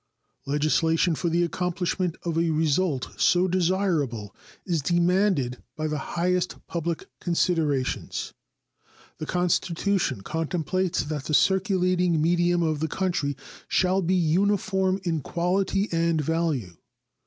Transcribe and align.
Legislation 0.47 1.13
for 1.13 1.29
the 1.29 1.43
accomplishment 1.43 2.17
of 2.25 2.35
a 2.35 2.49
result 2.49 3.09
so 3.21 3.47
desirable 3.47 4.35
is 4.65 4.81
demanded 4.81 5.61
by 5.75 5.85
the 5.87 5.99
highest 6.17 6.55
public 6.65 7.05
considerations. 7.19 8.33
The 9.19 9.27
Constitution 9.27 10.21
contemplates 10.21 11.03
that 11.03 11.25
the 11.25 11.35
circulating 11.35 12.19
medium 12.19 12.63
of 12.63 12.79
the 12.79 12.87
country 12.87 13.37
shall 13.67 14.01
be 14.01 14.15
uniform 14.15 14.99
in 15.03 15.21
quality 15.21 15.87
and 15.91 16.19
value. 16.19 16.77